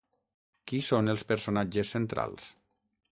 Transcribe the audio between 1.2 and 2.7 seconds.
personatges centrals?